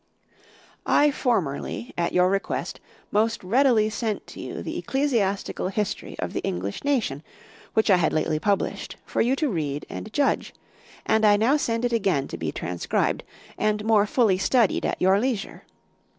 _I 0.83 1.11
formerly, 1.11 1.93
at 1.95 2.11
your 2.11 2.27
request, 2.27 2.79
most 3.11 3.43
readily 3.43 3.87
sent 3.91 4.25
to 4.33 4.39
you 4.39 4.63
the 4.63 4.79
Ecclesiastical 4.79 5.67
History 5.67 6.15
of 6.17 6.33
the 6.33 6.39
English 6.39 6.83
Nation, 6.83 7.21
which 7.75 7.91
I 7.91 7.97
had 7.97 8.11
lately 8.11 8.39
published, 8.39 8.95
for 9.05 9.21
you 9.21 9.35
to 9.35 9.47
read 9.47 9.85
and 9.91 10.11
judge; 10.11 10.55
and 11.05 11.23
I 11.23 11.37
now 11.37 11.55
send 11.55 11.85
it 11.85 11.93
again 11.93 12.27
to 12.29 12.37
be 12.39 12.51
transcribed, 12.51 13.23
and 13.59 13.85
more 13.85 14.07
fully 14.07 14.39
studied 14.39 14.87
at 14.87 14.99
your 14.99 15.19
leisure. 15.19 15.65